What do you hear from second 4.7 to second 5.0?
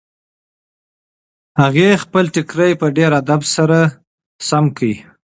کړ.